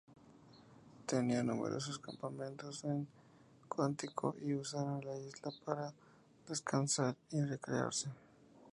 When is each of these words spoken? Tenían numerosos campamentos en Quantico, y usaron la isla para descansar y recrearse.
Tenían 1.05 1.45
numerosos 1.45 1.99
campamentos 1.99 2.83
en 2.85 3.07
Quantico, 3.69 4.35
y 4.41 4.55
usaron 4.55 5.05
la 5.05 5.15
isla 5.15 5.51
para 5.63 5.93
descansar 6.47 7.15
y 7.29 7.39
recrearse. 7.41 8.09